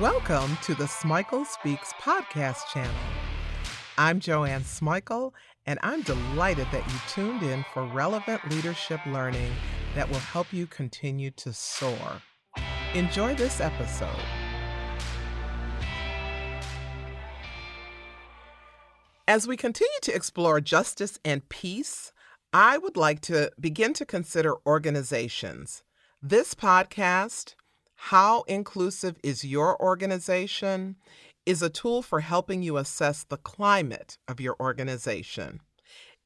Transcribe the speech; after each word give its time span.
Welcome 0.00 0.56
to 0.62 0.76
the 0.76 0.84
Smikle 0.84 1.44
Speaks 1.44 1.92
podcast 2.00 2.68
channel. 2.72 2.94
I'm 3.96 4.20
Joanne 4.20 4.62
Smikle, 4.62 5.32
and 5.66 5.80
I'm 5.82 6.02
delighted 6.02 6.68
that 6.70 6.86
you 6.86 6.98
tuned 7.08 7.42
in 7.42 7.64
for 7.74 7.84
relevant 7.84 8.48
leadership 8.48 9.00
learning 9.06 9.50
that 9.96 10.08
will 10.08 10.20
help 10.20 10.52
you 10.52 10.68
continue 10.68 11.32
to 11.32 11.52
soar. 11.52 12.22
Enjoy 12.94 13.34
this 13.34 13.60
episode. 13.60 14.22
As 19.26 19.48
we 19.48 19.56
continue 19.56 19.90
to 20.02 20.14
explore 20.14 20.60
justice 20.60 21.18
and 21.24 21.48
peace, 21.48 22.12
I 22.52 22.78
would 22.78 22.96
like 22.96 23.20
to 23.22 23.50
begin 23.58 23.94
to 23.94 24.06
consider 24.06 24.54
organizations. 24.64 25.82
This 26.22 26.54
podcast, 26.54 27.56
How 28.00 28.42
Inclusive 28.42 29.16
is 29.24 29.44
Your 29.44 29.78
Organization, 29.82 30.96
is 31.44 31.62
a 31.62 31.68
tool 31.68 32.00
for 32.00 32.20
helping 32.20 32.62
you 32.62 32.76
assess 32.76 33.24
the 33.24 33.36
climate 33.36 34.18
of 34.28 34.40
your 34.40 34.56
organization. 34.60 35.60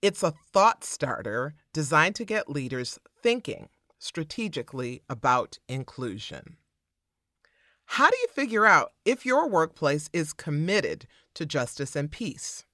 It's 0.02 0.22
a 0.22 0.34
thought 0.52 0.84
starter 0.84 1.54
designed 1.72 2.14
to 2.16 2.26
get 2.26 2.50
leaders 2.50 3.00
thinking 3.22 3.68
strategically 3.98 5.02
about 5.08 5.58
inclusion. 5.66 6.58
How 7.86 8.10
do 8.10 8.16
you 8.18 8.28
figure 8.28 8.66
out 8.66 8.92
if 9.04 9.24
your 9.24 9.48
workplace 9.48 10.10
is 10.12 10.34
committed 10.34 11.06
to 11.34 11.46
justice 11.46 11.96
and 11.96 12.12
peace? 12.12 12.64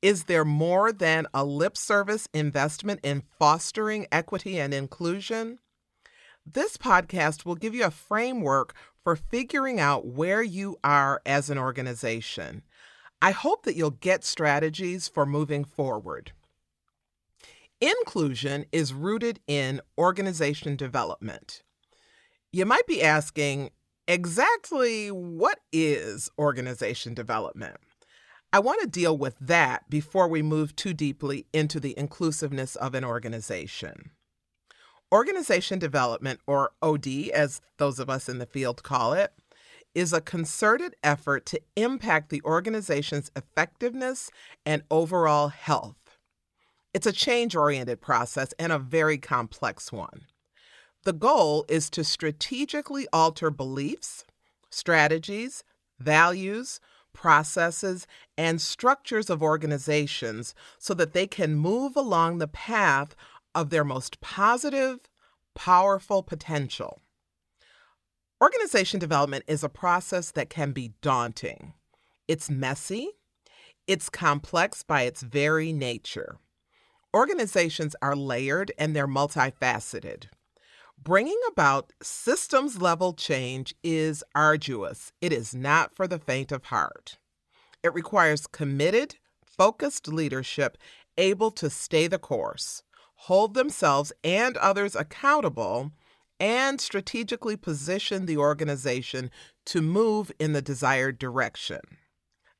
Is 0.00 0.24
there 0.24 0.44
more 0.44 0.90
than 0.90 1.26
a 1.34 1.44
lip 1.44 1.76
service 1.76 2.28
investment 2.32 3.00
in 3.02 3.22
fostering 3.38 4.06
equity 4.10 4.58
and 4.58 4.72
inclusion? 4.72 5.58
This 6.48 6.76
podcast 6.76 7.44
will 7.44 7.56
give 7.56 7.74
you 7.74 7.84
a 7.84 7.90
framework 7.90 8.72
for 9.02 9.16
figuring 9.16 9.80
out 9.80 10.06
where 10.06 10.44
you 10.44 10.76
are 10.84 11.20
as 11.26 11.50
an 11.50 11.58
organization. 11.58 12.62
I 13.20 13.32
hope 13.32 13.64
that 13.64 13.74
you'll 13.74 13.90
get 13.90 14.24
strategies 14.24 15.08
for 15.08 15.26
moving 15.26 15.64
forward. 15.64 16.30
Inclusion 17.80 18.64
is 18.70 18.94
rooted 18.94 19.40
in 19.48 19.80
organization 19.98 20.76
development. 20.76 21.64
You 22.52 22.64
might 22.64 22.86
be 22.86 23.02
asking, 23.02 23.70
exactly 24.06 25.08
what 25.08 25.58
is 25.72 26.30
organization 26.38 27.12
development? 27.12 27.76
I 28.52 28.60
want 28.60 28.80
to 28.82 28.86
deal 28.86 29.18
with 29.18 29.36
that 29.40 29.90
before 29.90 30.28
we 30.28 30.42
move 30.42 30.76
too 30.76 30.94
deeply 30.94 31.46
into 31.52 31.80
the 31.80 31.98
inclusiveness 31.98 32.76
of 32.76 32.94
an 32.94 33.04
organization. 33.04 34.10
Organization 35.12 35.78
development, 35.78 36.40
or 36.46 36.72
OD, 36.82 37.06
as 37.32 37.60
those 37.78 37.98
of 37.98 38.10
us 38.10 38.28
in 38.28 38.38
the 38.38 38.46
field 38.46 38.82
call 38.82 39.12
it, 39.12 39.32
is 39.94 40.12
a 40.12 40.20
concerted 40.20 40.94
effort 41.02 41.46
to 41.46 41.60
impact 41.76 42.28
the 42.28 42.42
organization's 42.44 43.30
effectiveness 43.36 44.30
and 44.64 44.82
overall 44.90 45.48
health. 45.48 46.18
It's 46.92 47.06
a 47.06 47.12
change 47.12 47.54
oriented 47.54 48.00
process 48.00 48.52
and 48.58 48.72
a 48.72 48.78
very 48.78 49.16
complex 49.16 49.92
one. 49.92 50.22
The 51.04 51.12
goal 51.12 51.64
is 51.68 51.88
to 51.90 52.02
strategically 52.02 53.06
alter 53.12 53.50
beliefs, 53.50 54.24
strategies, 54.70 55.62
values, 56.00 56.80
processes, 57.12 58.06
and 58.36 58.60
structures 58.60 59.30
of 59.30 59.42
organizations 59.42 60.54
so 60.78 60.92
that 60.94 61.14
they 61.14 61.26
can 61.26 61.54
move 61.54 61.96
along 61.96 62.38
the 62.38 62.48
path 62.48 63.16
of 63.56 63.70
their 63.70 63.84
most 63.84 64.20
positive, 64.20 65.00
powerful 65.54 66.22
potential. 66.22 67.00
Organization 68.40 69.00
development 69.00 69.44
is 69.48 69.64
a 69.64 69.68
process 69.70 70.30
that 70.32 70.50
can 70.50 70.72
be 70.72 70.92
daunting. 71.00 71.72
It's 72.28 72.50
messy, 72.50 73.12
it's 73.86 74.10
complex 74.10 74.82
by 74.82 75.02
its 75.02 75.22
very 75.22 75.72
nature. 75.72 76.36
Organizations 77.14 77.96
are 78.02 78.14
layered 78.14 78.72
and 78.78 78.94
they're 78.94 79.08
multifaceted. 79.08 80.26
Bringing 81.02 81.40
about 81.48 81.94
systems 82.02 82.82
level 82.82 83.14
change 83.14 83.74
is 83.82 84.22
arduous. 84.34 85.12
It 85.22 85.32
is 85.32 85.54
not 85.54 85.94
for 85.94 86.06
the 86.06 86.18
faint 86.18 86.52
of 86.52 86.64
heart. 86.64 87.16
It 87.82 87.94
requires 87.94 88.46
committed, 88.46 89.16
focused 89.46 90.08
leadership 90.08 90.76
able 91.16 91.50
to 91.52 91.70
stay 91.70 92.06
the 92.06 92.18
course, 92.18 92.82
hold 93.26 93.54
themselves 93.54 94.12
and 94.22 94.56
others 94.58 94.94
accountable, 94.94 95.90
and 96.38 96.80
strategically 96.80 97.56
position 97.56 98.26
the 98.26 98.36
organization 98.36 99.30
to 99.64 99.82
move 99.82 100.30
in 100.38 100.52
the 100.52 100.62
desired 100.62 101.18
direction. 101.18 101.80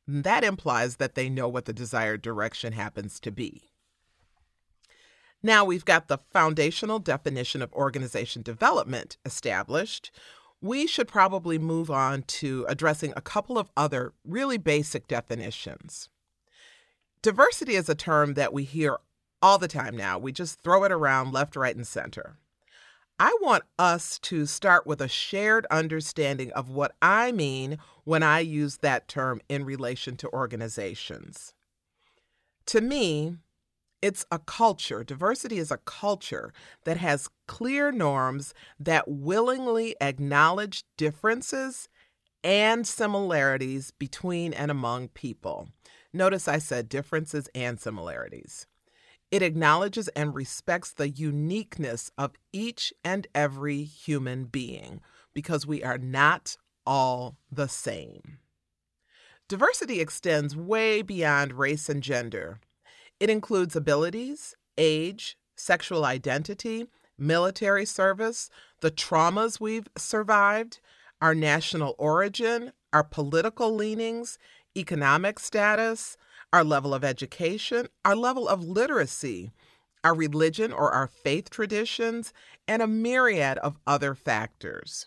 That 0.08 0.42
implies 0.42 0.96
that 0.96 1.14
they 1.14 1.28
know 1.28 1.46
what 1.46 1.66
the 1.66 1.72
desired 1.72 2.20
direction 2.20 2.72
happens 2.72 3.20
to 3.20 3.30
be. 3.30 3.70
Now 5.40 5.64
we've 5.64 5.84
got 5.84 6.08
the 6.08 6.18
foundational 6.32 6.98
definition 6.98 7.62
of 7.62 7.72
organization 7.72 8.42
development 8.42 9.18
established. 9.24 10.10
We 10.60 10.88
should 10.88 11.06
probably 11.06 11.58
move 11.58 11.92
on 11.92 12.22
to 12.22 12.66
addressing 12.68 13.12
a 13.14 13.20
couple 13.20 13.56
of 13.56 13.70
other 13.76 14.14
really 14.24 14.58
basic 14.58 15.06
definitions. 15.06 16.08
Diversity 17.22 17.76
is 17.76 17.88
a 17.88 17.94
term 17.94 18.34
that 18.34 18.52
we 18.52 18.64
hear 18.64 18.98
all 19.46 19.58
the 19.58 19.68
time 19.68 19.96
now. 19.96 20.18
We 20.18 20.32
just 20.32 20.60
throw 20.60 20.82
it 20.82 20.90
around 20.90 21.32
left, 21.32 21.54
right, 21.54 21.76
and 21.76 21.86
center. 21.86 22.36
I 23.20 23.32
want 23.40 23.62
us 23.78 24.18
to 24.18 24.44
start 24.44 24.88
with 24.88 25.00
a 25.00 25.06
shared 25.06 25.66
understanding 25.70 26.50
of 26.50 26.68
what 26.68 26.96
I 27.00 27.30
mean 27.30 27.78
when 28.02 28.24
I 28.24 28.40
use 28.40 28.78
that 28.78 29.06
term 29.06 29.40
in 29.48 29.64
relation 29.64 30.16
to 30.16 30.28
organizations. 30.30 31.54
To 32.66 32.80
me, 32.80 33.36
it's 34.02 34.26
a 34.32 34.40
culture. 34.40 35.04
Diversity 35.04 35.58
is 35.58 35.70
a 35.70 35.78
culture 35.78 36.52
that 36.82 36.96
has 36.96 37.28
clear 37.46 37.92
norms 37.92 38.52
that 38.80 39.06
willingly 39.06 39.94
acknowledge 40.00 40.82
differences 40.96 41.88
and 42.42 42.84
similarities 42.84 43.92
between 43.92 44.52
and 44.52 44.72
among 44.72 45.06
people. 45.10 45.68
Notice 46.12 46.48
I 46.48 46.58
said 46.58 46.88
differences 46.88 47.48
and 47.54 47.78
similarities. 47.78 48.66
It 49.30 49.42
acknowledges 49.42 50.08
and 50.08 50.34
respects 50.34 50.92
the 50.92 51.08
uniqueness 51.08 52.10
of 52.16 52.34
each 52.52 52.92
and 53.04 53.26
every 53.34 53.82
human 53.82 54.44
being 54.44 55.00
because 55.34 55.66
we 55.66 55.82
are 55.82 55.98
not 55.98 56.56
all 56.86 57.36
the 57.50 57.68
same. 57.68 58.38
Diversity 59.48 60.00
extends 60.00 60.56
way 60.56 61.02
beyond 61.02 61.52
race 61.52 61.88
and 61.88 62.02
gender. 62.02 62.60
It 63.18 63.30
includes 63.30 63.76
abilities, 63.76 64.54
age, 64.78 65.36
sexual 65.56 66.04
identity, 66.04 66.86
military 67.18 67.86
service, 67.86 68.50
the 68.80 68.90
traumas 68.90 69.60
we've 69.60 69.88
survived, 69.96 70.80
our 71.20 71.34
national 71.34 71.94
origin, 71.98 72.72
our 72.92 73.04
political 73.04 73.74
leanings, 73.74 74.38
economic 74.76 75.38
status, 75.38 76.16
our 76.52 76.64
level 76.64 76.94
of 76.94 77.04
education, 77.04 77.88
our 78.04 78.16
level 78.16 78.48
of 78.48 78.64
literacy, 78.64 79.50
our 80.04 80.14
religion 80.14 80.72
or 80.72 80.92
our 80.92 81.06
faith 81.06 81.50
traditions, 81.50 82.32
and 82.68 82.82
a 82.82 82.86
myriad 82.86 83.58
of 83.58 83.78
other 83.86 84.14
factors. 84.14 85.06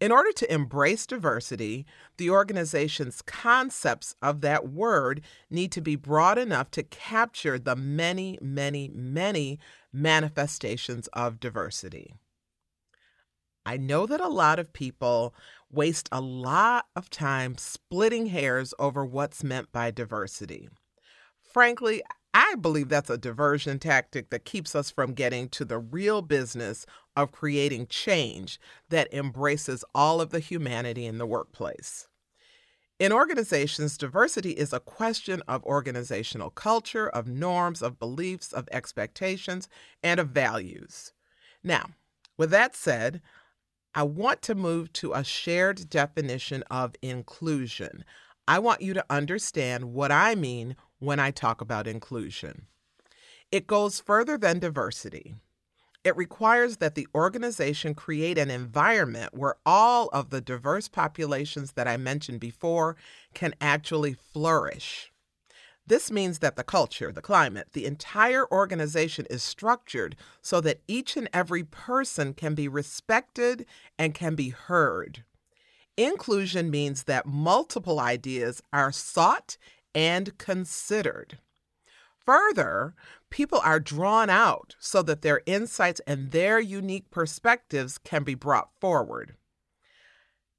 In 0.00 0.12
order 0.12 0.30
to 0.32 0.52
embrace 0.52 1.06
diversity, 1.06 1.84
the 2.18 2.30
organization's 2.30 3.20
concepts 3.22 4.14
of 4.22 4.42
that 4.42 4.68
word 4.68 5.22
need 5.50 5.72
to 5.72 5.80
be 5.80 5.96
broad 5.96 6.38
enough 6.38 6.70
to 6.72 6.84
capture 6.84 7.58
the 7.58 7.74
many, 7.74 8.38
many, 8.40 8.90
many 8.94 9.58
manifestations 9.92 11.08
of 11.08 11.40
diversity. 11.40 12.14
I 13.66 13.76
know 13.76 14.06
that 14.06 14.20
a 14.20 14.28
lot 14.28 14.58
of 14.58 14.72
people 14.72 15.34
waste 15.70 16.08
a 16.10 16.20
lot 16.20 16.86
of 16.96 17.10
time 17.10 17.56
splitting 17.58 18.26
hairs 18.26 18.72
over 18.78 19.04
what's 19.04 19.44
meant 19.44 19.70
by 19.72 19.90
diversity. 19.90 20.68
Frankly, 21.52 22.02
I 22.34 22.54
believe 22.56 22.88
that's 22.88 23.10
a 23.10 23.18
diversion 23.18 23.78
tactic 23.78 24.30
that 24.30 24.44
keeps 24.44 24.74
us 24.74 24.90
from 24.90 25.14
getting 25.14 25.48
to 25.50 25.64
the 25.64 25.78
real 25.78 26.22
business 26.22 26.86
of 27.16 27.32
creating 27.32 27.86
change 27.88 28.60
that 28.90 29.12
embraces 29.12 29.84
all 29.94 30.20
of 30.20 30.30
the 30.30 30.40
humanity 30.40 31.06
in 31.06 31.18
the 31.18 31.26
workplace. 31.26 32.06
In 32.98 33.12
organizations, 33.12 33.96
diversity 33.96 34.50
is 34.52 34.72
a 34.72 34.80
question 34.80 35.42
of 35.46 35.64
organizational 35.64 36.50
culture, 36.50 37.08
of 37.08 37.28
norms, 37.28 37.80
of 37.80 37.98
beliefs, 37.98 38.52
of 38.52 38.68
expectations, 38.72 39.68
and 40.02 40.18
of 40.18 40.30
values. 40.30 41.12
Now, 41.62 41.90
with 42.36 42.50
that 42.50 42.74
said, 42.74 43.20
I 43.98 44.04
want 44.04 44.42
to 44.42 44.54
move 44.54 44.92
to 44.92 45.12
a 45.12 45.24
shared 45.24 45.90
definition 45.90 46.62
of 46.70 46.94
inclusion. 47.02 48.04
I 48.46 48.60
want 48.60 48.80
you 48.80 48.94
to 48.94 49.04
understand 49.10 49.92
what 49.92 50.12
I 50.12 50.36
mean 50.36 50.76
when 51.00 51.18
I 51.18 51.32
talk 51.32 51.60
about 51.60 51.88
inclusion. 51.88 52.66
It 53.50 53.66
goes 53.66 53.98
further 53.98 54.38
than 54.38 54.60
diversity. 54.60 55.34
It 56.04 56.16
requires 56.16 56.76
that 56.76 56.94
the 56.94 57.08
organization 57.12 57.96
create 57.96 58.38
an 58.38 58.52
environment 58.52 59.34
where 59.34 59.56
all 59.66 60.10
of 60.12 60.30
the 60.30 60.40
diverse 60.40 60.86
populations 60.86 61.72
that 61.72 61.88
I 61.88 61.96
mentioned 61.96 62.38
before 62.38 62.94
can 63.34 63.52
actually 63.60 64.14
flourish. 64.14 65.10
This 65.88 66.10
means 66.10 66.40
that 66.40 66.56
the 66.56 66.64
culture, 66.64 67.10
the 67.10 67.22
climate, 67.22 67.68
the 67.72 67.86
entire 67.86 68.46
organization 68.52 69.26
is 69.30 69.42
structured 69.42 70.16
so 70.42 70.60
that 70.60 70.82
each 70.86 71.16
and 71.16 71.30
every 71.32 71.64
person 71.64 72.34
can 72.34 72.54
be 72.54 72.68
respected 72.68 73.64
and 73.98 74.12
can 74.12 74.34
be 74.34 74.50
heard. 74.50 75.24
Inclusion 75.96 76.70
means 76.70 77.04
that 77.04 77.24
multiple 77.24 78.00
ideas 78.00 78.62
are 78.70 78.92
sought 78.92 79.56
and 79.94 80.36
considered. 80.36 81.38
Further, 82.26 82.94
people 83.30 83.60
are 83.64 83.80
drawn 83.80 84.28
out 84.28 84.76
so 84.78 85.00
that 85.00 85.22
their 85.22 85.40
insights 85.46 86.02
and 86.06 86.32
their 86.32 86.60
unique 86.60 87.10
perspectives 87.10 87.96
can 87.96 88.24
be 88.24 88.34
brought 88.34 88.68
forward. 88.78 89.36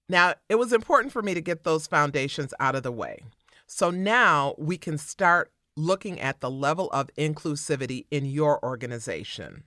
Now, 0.10 0.34
it 0.50 0.56
was 0.56 0.74
important 0.74 1.14
for 1.14 1.22
me 1.22 1.36
to 1.36 1.42
get 1.42 1.64
those 1.64 1.86
foundations 1.86 2.52
out 2.60 2.74
of 2.74 2.82
the 2.82 2.92
way. 2.92 3.22
So 3.72 3.92
now 3.92 4.56
we 4.58 4.80
can 4.80 4.98
start 4.98 5.52
looking 5.78 6.20
at 6.20 6.42
the 6.42 6.50
level 6.50 6.90
of 6.90 7.12
inclusivity 7.16 8.08
in 8.10 8.26
your 8.26 8.60
organization. 8.66 9.64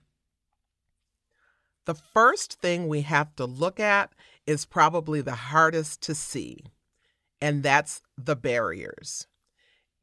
The 1.85 1.95
first 1.95 2.59
thing 2.59 2.89
we 2.89 3.03
have 3.03 3.33
to 3.37 3.45
look 3.45 3.79
at 3.79 4.11
is 4.45 4.65
probably 4.65 5.21
the 5.21 5.35
hardest 5.35 6.01
to 6.01 6.13
see, 6.13 6.65
and 7.39 7.63
that's 7.63 8.01
the 8.17 8.35
barriers. 8.35 9.27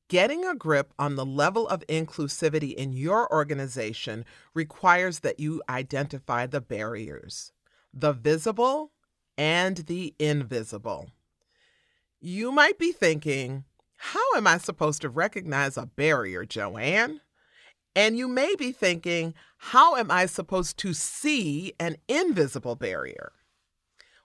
Getting 0.08 0.46
a 0.46 0.54
grip 0.56 0.94
on 0.98 1.16
the 1.16 1.26
level 1.26 1.68
of 1.68 1.86
inclusivity 1.86 2.72
in 2.74 2.94
your 2.94 3.30
organization 3.30 4.24
requires 4.54 5.18
that 5.18 5.38
you 5.38 5.62
identify 5.68 6.46
the 6.46 6.62
barriers, 6.62 7.52
the 7.92 8.14
visible 8.14 8.92
and 9.36 9.76
the 9.76 10.14
invisible. 10.18 11.10
You 12.18 12.50
might 12.50 12.78
be 12.78 12.92
thinking, 12.92 13.64
How 14.02 14.34
am 14.34 14.46
I 14.46 14.56
supposed 14.56 15.02
to 15.02 15.10
recognize 15.10 15.76
a 15.76 15.84
barrier, 15.84 16.46
Joanne? 16.46 17.20
And 17.94 18.16
you 18.16 18.28
may 18.28 18.54
be 18.56 18.72
thinking, 18.72 19.34
How 19.58 19.96
am 19.96 20.10
I 20.10 20.24
supposed 20.24 20.78
to 20.78 20.94
see 20.94 21.74
an 21.78 21.98
invisible 22.08 22.76
barrier? 22.76 23.32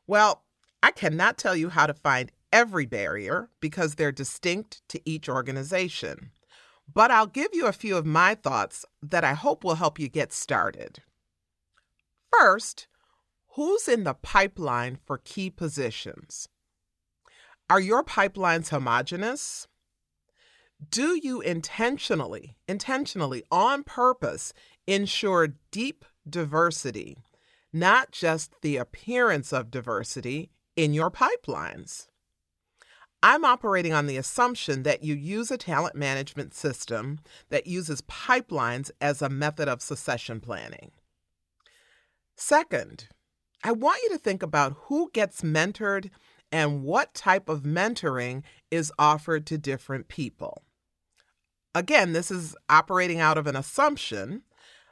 Well, 0.07 0.45
I 0.81 0.91
cannot 0.91 1.37
tell 1.37 1.57
you 1.57 1.67
how 1.67 1.87
to 1.87 1.93
find 1.93 2.31
every 2.53 2.85
barrier 2.85 3.49
because 3.59 3.95
they're 3.95 4.13
distinct 4.13 4.81
to 4.87 5.01
each 5.03 5.27
organization. 5.27 6.31
But 6.91 7.11
I'll 7.11 7.27
give 7.27 7.49
you 7.51 7.65
a 7.65 7.73
few 7.73 7.97
of 7.97 8.05
my 8.05 8.33
thoughts 8.33 8.85
that 9.03 9.25
I 9.25 9.33
hope 9.33 9.65
will 9.65 9.75
help 9.75 9.99
you 9.99 10.07
get 10.07 10.31
started. 10.31 10.99
First, 12.31 12.87
who's 13.55 13.89
in 13.89 14.05
the 14.05 14.13
pipeline 14.13 14.99
for 15.05 15.17
key 15.17 15.49
positions? 15.49 16.47
Are 17.69 17.79
your 17.79 18.03
pipelines 18.03 18.69
homogenous? 18.69 19.67
Do 20.89 21.19
you 21.21 21.41
intentionally, 21.41 22.57
intentionally, 22.67 23.43
on 23.49 23.83
purpose, 23.83 24.53
ensure 24.85 25.55
deep 25.71 26.05
diversity, 26.29 27.17
not 27.73 28.11
just 28.11 28.61
the 28.61 28.77
appearance 28.77 29.51
of 29.51 29.71
diversity, 29.71 30.51
in 30.75 30.93
your 30.93 31.09
pipelines? 31.09 32.07
I'm 33.23 33.43
operating 33.43 33.93
on 33.93 34.05
the 34.05 34.17
assumption 34.17 34.83
that 34.83 35.03
you 35.03 35.15
use 35.15 35.49
a 35.49 35.57
talent 35.57 35.95
management 35.95 36.53
system 36.53 37.19
that 37.49 37.65
uses 37.65 38.03
pipelines 38.03 38.91
as 39.01 39.23
a 39.23 39.29
method 39.29 39.67
of 39.67 39.81
succession 39.81 40.39
planning. 40.39 40.91
Second, 42.35 43.07
I 43.63 43.71
want 43.71 44.03
you 44.03 44.09
to 44.09 44.19
think 44.19 44.43
about 44.43 44.77
who 44.81 45.09
gets 45.11 45.41
mentored 45.41 46.11
and 46.51 46.83
what 46.83 47.13
type 47.13 47.49
of 47.49 47.63
mentoring 47.63 48.43
is 48.71 48.91
offered 48.97 49.45
to 49.47 49.57
different 49.57 50.07
people. 50.07 50.63
Again, 51.73 52.13
this 52.13 52.31
is 52.31 52.55
operating 52.69 53.19
out 53.19 53.37
of 53.37 53.47
an 53.47 53.55
assumption. 53.55 54.43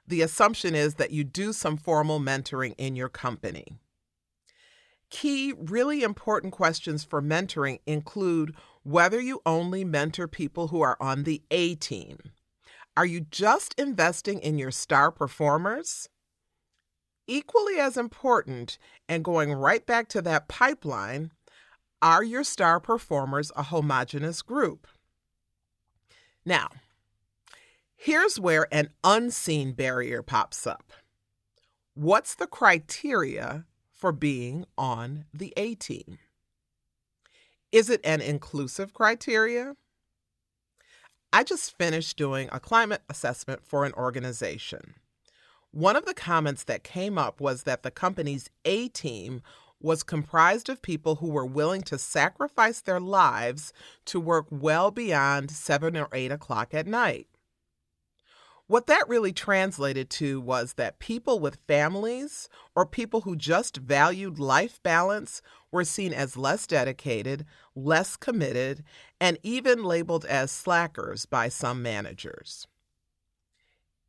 The 0.06 0.22
assumption 0.22 0.76
is 0.76 0.96
that 0.96 1.12
you 1.12 1.24
do 1.24 1.54
some 1.54 1.78
formal 1.78 2.20
mentoring 2.20 2.76
in 2.78 2.96
your 2.96 3.10
company. 3.10 3.78
Key, 5.10 5.54
really 5.58 6.04
important 6.04 6.54
questions 6.54 7.04
for 7.04 7.22
mentoring 7.22 7.80
include 7.86 8.56
whether 8.82 9.22
you 9.22 9.42
only 9.46 9.86
mentor 9.86 10.28
people 10.28 10.70
who 10.70 10.82
are 10.82 10.98
on 11.00 11.24
the 11.24 11.42
A 11.52 11.76
team. 11.76 12.18
Are 12.98 13.06
you 13.06 13.22
just 13.22 13.80
investing 13.80 14.40
in 14.40 14.58
your 14.58 14.72
star 14.72 15.12
performers? 15.12 16.10
Equally 17.28 17.80
as 17.80 17.96
important, 17.96 18.78
and 19.08 19.24
going 19.24 19.54
right 19.54 19.86
back 19.86 20.10
to 20.10 20.22
that 20.24 20.50
pipeline, 20.50 21.32
are 22.04 22.24
your 22.24 22.44
star 22.44 22.82
performers 22.82 23.52
a 23.56 23.64
homogenous 23.64 24.42
group? 24.42 24.88
Now, 26.46 26.68
here's 27.96 28.40
where 28.40 28.68
an 28.74 28.90
unseen 29.04 29.72
barrier 29.72 30.22
pops 30.22 30.68
up. 30.68 30.92
What's 31.94 32.36
the 32.36 32.48
criteria 32.48 33.66
for 33.92 34.12
being 34.12 34.66
on 34.78 35.26
the 35.34 35.54
A 35.56 35.76
team? 35.76 36.20
Is 37.72 37.90
it 37.90 38.02
an 38.04 38.20
inclusive 38.20 38.94
criteria? 38.94 39.76
I 41.32 41.44
just 41.44 41.78
finished 41.78 42.18
doing 42.18 42.50
a 42.52 42.60
climate 42.60 43.02
assessment 43.10 43.66
for 43.66 43.86
an 43.86 43.94
organization. 43.94 44.96
One 45.72 45.96
of 45.96 46.06
the 46.06 46.14
comments 46.14 46.66
that 46.66 46.84
came 46.84 47.18
up 47.18 47.40
was 47.40 47.64
that 47.64 47.82
the 47.82 47.90
company's 47.90 48.50
A 48.66 48.90
team 48.90 49.42
was 49.84 50.02
comprised 50.02 50.70
of 50.70 50.82
people 50.82 51.16
who 51.16 51.28
were 51.28 51.46
willing 51.46 51.84
to 51.84 52.00
sacrifice 52.00 52.82
their 52.82 53.00
lives 53.00 53.74
to 54.06 54.20
work 54.20 54.48
well 54.50 54.90
beyond 54.90 55.52
seven 55.52 55.96
or 55.96 56.08
eight 56.14 56.32
o'clock 56.32 56.74
at 56.74 56.88
night. 56.88 57.28
What 58.68 58.88
that 58.88 59.10
really 59.10 59.34
translated 59.34 60.10
to 60.12 60.40
was 60.40 60.74
that 60.74 60.98
people 60.98 61.38
with 61.38 61.60
families 61.68 62.48
or 62.76 62.86
people 62.86 63.22
who 63.22 63.36
just 63.36 63.78
valued 63.78 64.40
life 64.40 64.82
balance 64.82 65.42
were 65.70 65.84
seen 65.84 66.14
as 66.14 66.38
less 66.38 66.66
dedicated, 66.66 67.46
less 67.76 68.16
committed, 68.16 68.84
and 69.20 69.38
even 69.44 69.84
labeled 69.84 70.24
as 70.26 70.50
slackers 70.50 71.26
by 71.26 71.50
some 71.50 71.84
managers. 71.84 72.66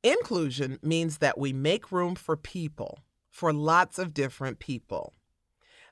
Inclusion 0.05 0.79
means 0.83 1.19
that 1.19 1.37
we 1.37 1.53
make 1.53 1.91
room 1.91 2.15
for 2.15 2.37
people, 2.37 3.01
for 3.29 3.53
lots 3.53 3.99
of 3.99 4.15
different 4.15 4.61
people, 4.61 5.15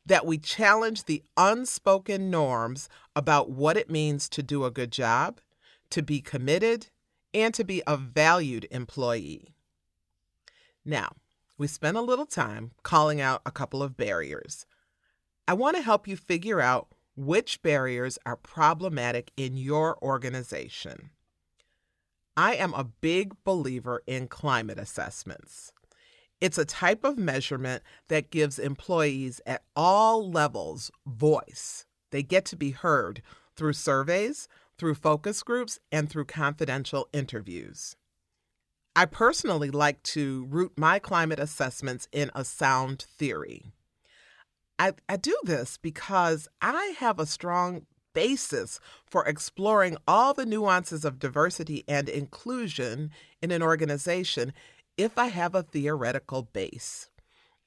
that 0.04 0.26
we 0.26 0.38
challenge 0.38 1.04
the 1.04 1.22
unspoken 1.36 2.30
norms 2.30 2.88
about 3.14 3.50
what 3.50 3.76
it 3.76 3.90
means 3.90 4.28
to 4.30 4.42
do 4.42 4.64
a 4.64 4.70
good 4.70 4.90
job, 4.90 5.40
to 5.90 6.02
be 6.02 6.20
committed, 6.20 6.88
and 7.32 7.54
to 7.54 7.64
be 7.64 7.82
a 7.86 7.96
valued 7.96 8.66
employee. 8.70 9.54
Now, 10.84 11.12
we 11.56 11.66
spent 11.66 11.96
a 11.96 12.02
little 12.02 12.26
time 12.26 12.72
calling 12.82 13.20
out 13.20 13.42
a 13.46 13.52
couple 13.52 13.82
of 13.82 13.96
barriers. 13.96 14.66
I 15.46 15.54
want 15.54 15.76
to 15.76 15.82
help 15.82 16.08
you 16.08 16.16
figure 16.16 16.60
out 16.60 16.88
which 17.14 17.62
barriers 17.62 18.18
are 18.24 18.36
problematic 18.36 19.30
in 19.36 19.56
your 19.56 20.02
organization. 20.02 21.10
I 22.36 22.54
am 22.54 22.72
a 22.72 22.84
big 22.84 23.34
believer 23.44 24.02
in 24.06 24.26
climate 24.28 24.78
assessments. 24.78 25.72
It's 26.42 26.58
a 26.58 26.64
type 26.64 27.04
of 27.04 27.18
measurement 27.18 27.84
that 28.08 28.32
gives 28.32 28.58
employees 28.58 29.40
at 29.46 29.62
all 29.76 30.28
levels 30.28 30.90
voice. 31.06 31.86
They 32.10 32.24
get 32.24 32.44
to 32.46 32.56
be 32.56 32.72
heard 32.72 33.22
through 33.54 33.74
surveys, 33.74 34.48
through 34.76 34.96
focus 34.96 35.44
groups, 35.44 35.78
and 35.92 36.10
through 36.10 36.24
confidential 36.24 37.08
interviews. 37.12 37.94
I 38.96 39.04
personally 39.04 39.70
like 39.70 40.02
to 40.14 40.48
root 40.50 40.72
my 40.76 40.98
climate 40.98 41.38
assessments 41.38 42.08
in 42.10 42.32
a 42.34 42.44
sound 42.44 43.02
theory. 43.02 43.70
I, 44.80 44.94
I 45.08 45.18
do 45.18 45.38
this 45.44 45.76
because 45.76 46.48
I 46.60 46.96
have 46.98 47.20
a 47.20 47.26
strong 47.26 47.86
basis 48.14 48.80
for 49.06 49.24
exploring 49.26 49.96
all 50.08 50.34
the 50.34 50.44
nuances 50.44 51.04
of 51.04 51.20
diversity 51.20 51.84
and 51.86 52.08
inclusion 52.08 53.12
in 53.40 53.52
an 53.52 53.62
organization 53.62 54.52
if 54.96 55.18
I 55.18 55.26
have 55.28 55.54
a 55.54 55.62
theoretical 55.62 56.42
base. 56.42 57.08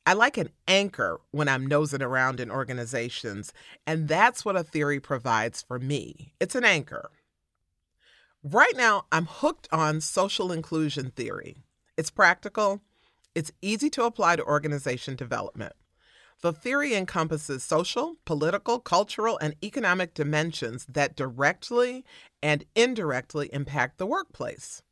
I 0.06 0.14
like 0.14 0.38
an 0.38 0.50
anchor 0.68 1.20
when 1.32 1.50
I'm 1.50 1.66
nosing 1.66 2.04
around 2.04 2.40
in 2.40 2.52
organizations, 2.52 3.52
and 3.88 4.08
that's 4.08 4.46
what 4.46 4.56
a 4.56 4.64
theory 4.64 5.00
provides 5.00 5.64
for 5.64 5.80
me. 5.80 6.34
It's 6.40 6.54
an 6.54 6.64
anchor. 6.64 7.10
Right 8.44 8.76
now, 8.76 9.06
I'm 9.12 9.26
hooked 9.26 9.68
on 9.72 10.02
social 10.02 10.52
inclusion 10.52 11.10
theory. 11.10 11.58
It's 11.98 12.12
practical, 12.12 12.82
it's 13.34 13.52
easy 13.62 13.90
to 13.92 14.04
apply 14.04 14.36
to 14.36 14.44
organization 14.44 15.16
development. 15.16 15.74
The 16.42 16.54
theory 16.54 16.94
encompasses 16.94 17.64
social, 17.64 18.18
political, 18.26 18.80
cultural, 18.80 19.40
and 19.40 19.56
economic 19.64 20.14
dimensions 20.14 20.86
that 20.88 21.16
directly 21.16 22.06
and 22.44 22.66
indirectly 22.76 23.50
impact 23.52 23.98
the 23.98 24.06
workplace. 24.06 24.84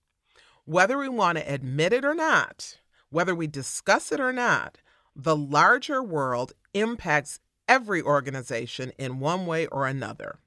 Whether 0.65 0.97
we 0.97 1.09
want 1.09 1.37
to 1.37 1.53
admit 1.53 1.93
it 1.93 2.05
or 2.05 2.15
not, 2.15 2.77
Whether 3.13 3.35
we 3.35 3.45
discuss 3.45 4.11
it 4.11 4.19
or 4.19 4.33
not, 4.33 4.79
the 5.15 5.35
larger 5.35 6.01
world 6.01 6.53
impacts 6.73 7.39
every 7.67 8.01
organization 8.01 8.91
in 8.97 9.19
one 9.19 9.45
way 9.45 9.67
or 9.67 9.85
another. 9.85 10.39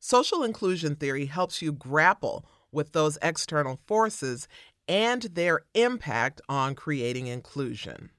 Social 0.00 0.42
inclusion 0.42 0.96
theory 0.96 1.26
helps 1.26 1.62
you 1.62 1.70
grapple 1.72 2.44
with 2.72 2.90
those 2.90 3.18
external 3.22 3.78
forces 3.86 4.48
and 4.88 5.22
their 5.22 5.60
impact 5.74 6.40
on 6.48 6.74
creating 6.74 7.28
inclusion. 7.28 8.10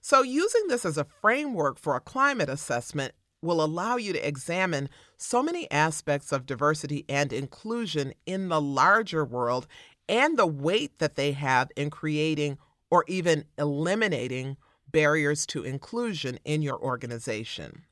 So, 0.00 0.22
using 0.22 0.68
this 0.68 0.84
as 0.84 0.96
a 0.96 1.06
framework 1.20 1.80
for 1.80 1.96
a 1.96 2.00
climate 2.00 2.48
assessment 2.48 3.12
will 3.42 3.60
allow 3.60 3.96
you 3.96 4.12
to 4.12 4.26
examine 4.26 4.88
so 5.16 5.42
many 5.42 5.68
aspects 5.72 6.30
of 6.30 6.46
diversity 6.46 7.04
and 7.08 7.32
inclusion 7.32 8.14
in 8.24 8.48
the 8.48 8.60
larger 8.60 9.24
world 9.24 9.66
and 10.08 10.38
the 10.38 10.46
weight 10.46 10.98
that 10.98 11.16
they 11.16 11.32
have 11.32 11.70
in 11.76 11.90
creating 11.90 12.58
or 12.90 13.04
even 13.06 13.44
eliminating 13.58 14.56
barriers 14.90 15.46
to 15.46 15.64
inclusion 15.64 16.38
in 16.44 16.62
your 16.62 16.78
organization. 16.78 17.84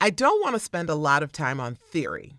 I 0.00 0.10
don't 0.10 0.42
want 0.42 0.54
to 0.54 0.60
spend 0.60 0.88
a 0.88 0.94
lot 0.94 1.22
of 1.22 1.32
time 1.32 1.60
on 1.60 1.74
theory. 1.74 2.32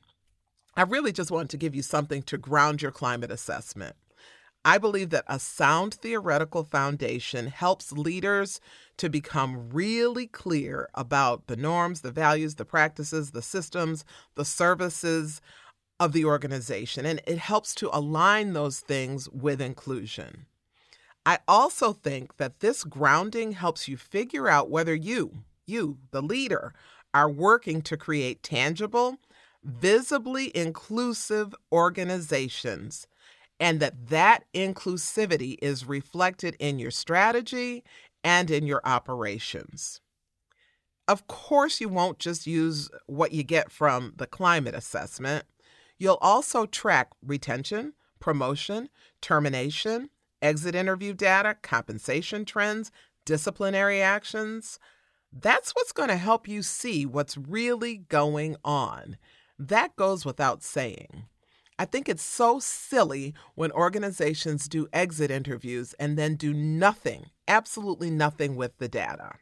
I 0.76 0.84
really 0.84 1.12
just 1.12 1.32
want 1.32 1.50
to 1.52 1.58
give 1.58 1.76
you 1.76 1.82
something 1.82 2.24
to 2.24 2.38
ground 2.38 2.82
your 2.82 2.92
climate 2.92 3.30
assessment. 3.30 3.96
I 4.64 4.78
believe 4.78 5.10
that 5.10 5.26
a 5.28 5.40
sound 5.40 5.96
theoretical 5.96 6.64
foundation 6.64 7.48
helps 7.48 7.92
leaders 7.92 8.62
to 8.98 9.10
become 9.10 9.70
really 9.72 10.28
clear 10.28 10.88
about 10.94 11.48
the 11.48 11.56
norms, 11.56 12.02
the 12.02 12.12
values, 12.12 12.56
the 12.56 12.66
practices, 12.66 13.32
the 13.32 13.42
systems, 13.42 14.06
the 14.36 14.46
services 14.46 15.42
of 16.02 16.14
the 16.14 16.26
organization, 16.26 17.06
and 17.06 17.22
it 17.28 17.38
helps 17.38 17.76
to 17.76 17.96
align 17.96 18.54
those 18.54 18.80
things 18.80 19.30
with 19.30 19.62
inclusion. 19.62 20.48
I 21.28 21.38
also 21.48 21.94
think 21.94 22.38
that 22.38 22.60
this 22.60 22.84
grounding 22.84 23.52
helps 23.52 23.88
you 23.88 23.98
figure 23.98 24.48
out 24.48 24.72
whether 24.72 24.96
you, 24.96 25.44
you, 25.68 26.00
the 26.10 26.24
leader, 26.24 26.74
are 27.14 27.30
working 27.30 27.84
to 27.84 27.98
create 27.98 28.42
tangible, 28.42 29.18
visibly 29.64 30.52
inclusive 30.58 31.54
organizations 31.72 33.06
and 33.60 33.80
that 33.80 34.08
that 34.08 34.46
inclusivity 34.56 35.56
is 35.62 35.86
reflected 35.86 36.56
in 36.58 36.80
your 36.80 36.90
strategy 36.90 37.84
and 38.24 38.50
in 38.50 38.66
your 38.66 38.82
operations. 38.86 40.02
Of 41.08 41.28
course, 41.28 41.80
you 41.80 41.90
won't 41.90 42.18
just 42.18 42.48
use 42.48 42.90
what 43.06 43.34
you 43.34 43.44
get 43.44 43.72
from 43.72 44.14
the 44.18 44.26
climate 44.26 44.74
assessment. 44.74 45.46
You'll 46.02 46.18
also 46.20 46.66
track 46.66 47.12
retention, 47.24 47.94
promotion, 48.20 48.90
termination, 49.22 50.10
exit 50.42 50.74
interview 50.74 51.14
data, 51.14 51.58
compensation 51.62 52.44
trends, 52.44 52.92
disciplinary 53.24 54.02
actions. 54.02 54.80
That's 55.32 55.76
what's 55.76 55.92
going 55.92 56.10
to 56.10 56.18
help 56.18 56.48
you 56.48 56.64
see 56.64 57.06
what's 57.06 57.38
really 57.38 57.98
going 57.98 58.56
on. 58.66 59.18
That 59.60 59.96
goes 59.96 60.26
without 60.26 60.64
saying. 60.64 61.26
I 61.78 61.86
think 61.86 62.10
it's 62.10 62.24
so 62.24 62.58
silly 62.58 63.36
when 63.54 63.72
organizations 63.72 64.68
do 64.68 64.88
exit 64.92 65.30
interviews 65.30 65.94
and 66.00 66.18
then 66.18 66.34
do 66.34 66.52
nothing, 66.52 67.28
absolutely 67.48 68.10
nothing 68.10 68.56
with 68.56 68.76
the 68.80 68.88
data. 68.88 69.34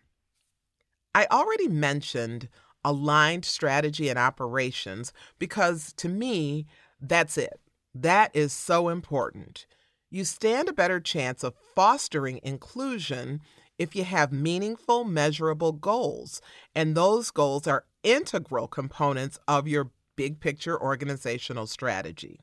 I 1.15 1.25
already 1.31 1.69
mentioned 1.69 2.49
aligned 2.83 3.45
strategy 3.45 4.09
and 4.09 4.17
operations 4.17 5.13
because 5.38 5.93
to 5.93 6.09
me, 6.09 6.65
that's 7.01 7.38
it. 7.38 7.59
That 7.93 8.31
is 8.33 8.53
so 8.53 8.89
important. 8.89 9.65
You 10.09 10.24
stand 10.24 10.69
a 10.69 10.74
better 10.74 11.00
chance 11.00 11.43
of 11.43 11.55
fostering 11.75 12.39
inclusion 12.43 13.41
if 13.77 13.95
you 13.95 14.03
have 14.03 14.31
meaningful, 14.31 15.03
measurable 15.03 15.71
goals, 15.71 16.41
and 16.75 16.95
those 16.95 17.31
goals 17.31 17.67
are 17.67 17.86
integral 18.03 18.67
components 18.67 19.39
of 19.48 19.67
your 19.67 19.91
big 20.15 20.39
picture 20.39 20.79
organizational 20.79 21.65
strategy. 21.65 22.41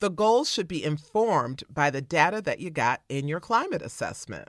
The 0.00 0.10
goals 0.10 0.48
should 0.48 0.68
be 0.68 0.84
informed 0.84 1.64
by 1.68 1.90
the 1.90 2.00
data 2.00 2.40
that 2.42 2.60
you 2.60 2.70
got 2.70 3.02
in 3.08 3.26
your 3.26 3.40
climate 3.40 3.82
assessment. 3.82 4.48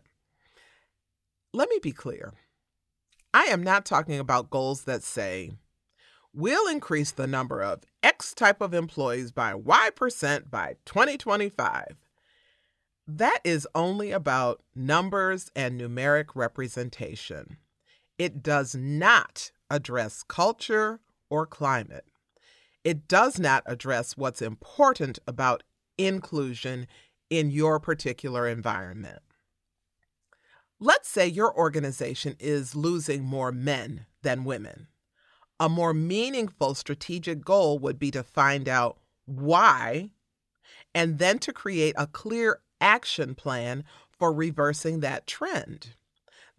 Let 1.54 1.70
me 1.70 1.80
be 1.82 1.92
clear. 1.92 2.34
I 3.34 3.46
am 3.46 3.64
not 3.64 3.86
talking 3.86 4.20
about 4.20 4.50
goals 4.50 4.84
that 4.84 5.04
say, 5.04 5.52
we'll 6.34 6.68
increase 6.68 7.12
the 7.12 7.28
number 7.28 7.62
of 7.62 7.84
X 8.02 8.34
type 8.34 8.62
of 8.62 8.74
employees 8.74 9.32
by 9.32 9.54
Y 9.54 9.90
percent 9.96 10.50
by 10.50 10.76
2025. 10.86 12.06
That 13.08 13.40
is 13.44 13.68
only 13.74 14.12
about 14.12 14.62
numbers 14.76 15.52
and 15.56 15.80
numeric 15.80 16.36
representation. 16.36 17.58
It 18.18 18.44
does 18.44 18.76
not 18.76 19.52
address 19.70 20.24
culture 20.24 21.00
or 21.30 21.46
climate 21.46 22.06
it 22.84 23.08
does 23.08 23.40
not 23.40 23.64
address 23.66 24.16
what's 24.18 24.42
important 24.42 25.20
about 25.28 25.64
inclusion 25.98 26.88
in 27.30 27.52
your 27.52 27.80
particular 27.80 28.48
environment. 28.48 29.20
Let's 30.80 31.10
say 31.10 31.28
your 31.28 31.54
organization 31.54 32.36
is 32.40 32.76
losing 32.76 33.24
more 33.24 33.52
men 33.52 34.06
than 34.22 34.46
women. 34.46 34.88
A 35.60 35.68
more 35.68 35.94
meaningful 35.94 36.74
strategic 36.74 37.44
goal 37.44 37.80
would 37.80 38.00
be 38.00 38.12
to 38.12 38.24
find 38.24 38.70
out 38.70 38.98
why 39.26 40.12
and 40.96 41.20
then 41.20 41.38
to 41.40 41.52
create 41.52 41.96
a 41.98 42.08
clear 42.08 42.62
action 42.80 43.36
plan 43.36 43.84
for 44.10 44.32
reversing 44.32 45.02
that 45.02 45.28
trend. 45.28 45.96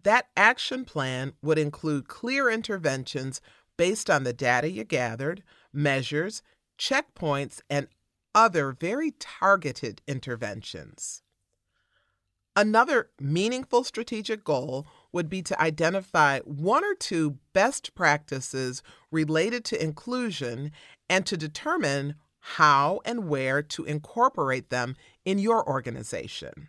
That 0.03 0.27
action 0.37 0.85
plan 0.85 1.33
would 1.41 1.57
include 1.57 2.07
clear 2.07 2.49
interventions 2.49 3.41
based 3.75 4.09
on 4.09 4.23
the 4.23 4.33
data 4.33 4.69
you 4.69 4.83
gathered, 4.83 5.41
measures, 5.73 6.43
checkpoints, 6.77 7.61
and 7.69 7.87
other 8.35 8.71
very 8.71 9.11
targeted 9.19 10.01
interventions. 10.07 11.23
Another 12.61 13.09
meaningful 13.19 13.83
strategic 13.83 14.43
goal 14.43 14.85
would 15.11 15.31
be 15.31 15.41
to 15.41 15.59
identify 15.59 16.41
one 16.41 16.85
or 16.85 16.93
two 16.93 17.39
best 17.53 17.95
practices 17.95 18.83
related 19.09 19.65
to 19.65 19.83
inclusion 19.83 20.71
and 21.09 21.25
to 21.25 21.35
determine 21.35 22.13
how 22.39 23.01
and 23.03 23.27
where 23.27 23.63
to 23.63 23.83
incorporate 23.85 24.69
them 24.69 24.95
in 25.25 25.39
your 25.39 25.67
organization. 25.67 26.67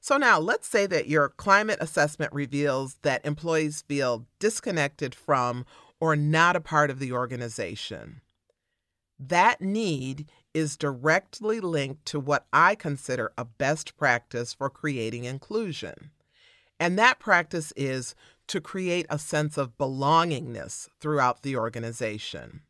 So, 0.00 0.16
now 0.16 0.40
let's 0.40 0.68
say 0.68 0.86
that 0.86 1.06
your 1.06 1.28
climate 1.28 1.80
assessment 1.82 2.32
reveals 2.32 2.96
that 3.02 3.26
employees 3.26 3.84
feel 3.86 4.24
disconnected 4.38 5.14
from 5.14 5.66
or 6.00 6.16
not 6.16 6.56
a 6.56 6.62
part 6.62 6.88
of 6.88 6.98
the 6.98 7.12
organization. 7.12 8.22
That 9.18 9.60
need 9.60 10.30
is 10.54 10.76
directly 10.76 11.60
linked 11.60 12.06
to 12.06 12.20
what 12.20 12.46
I 12.52 12.76
consider 12.76 13.32
a 13.36 13.44
best 13.44 13.96
practice 13.96 14.54
for 14.54 14.70
creating 14.70 15.24
inclusion. 15.24 16.10
And 16.78 16.98
that 16.98 17.18
practice 17.18 17.72
is 17.76 18.14
to 18.46 18.60
create 18.60 19.06
a 19.10 19.18
sense 19.18 19.58
of 19.58 19.76
belongingness 19.76 20.88
throughout 21.00 21.42
the 21.42 21.56
organization. 21.56 22.60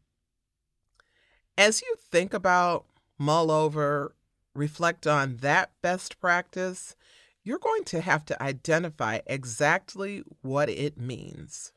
As 1.56 1.82
you 1.82 1.94
think 2.10 2.34
about, 2.34 2.86
mull 3.18 3.50
over, 3.50 4.14
reflect 4.54 5.06
on 5.06 5.38
that 5.38 5.70
best 5.82 6.18
practice, 6.20 6.96
you're 7.42 7.58
going 7.58 7.84
to 7.84 8.00
have 8.00 8.24
to 8.24 8.42
identify 8.42 9.20
exactly 9.26 10.24
what 10.42 10.70
it 10.70 10.98
means. 10.98 11.72